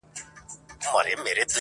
د 0.83 0.85
نیکه 1.05 1.23
ږغ.! 1.23 1.45